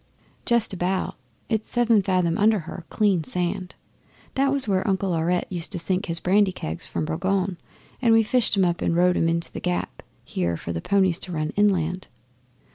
[0.47, 1.15] 'Just about.
[1.47, 3.75] It's seven fathom under her clean sand.
[4.33, 7.57] That was where Uncle Aurette used to sink his brandy kegs from Boulogne,
[8.01, 11.19] and we fished 'em up and rowed 'em into The Gap here for the ponies
[11.19, 12.07] to run inland.